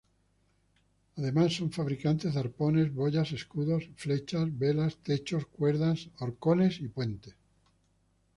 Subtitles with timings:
[1.17, 7.35] Además, son fabricantes de arpones, boyas, escudos, flechas, velas, techos, cuerdas, horcones y puentes.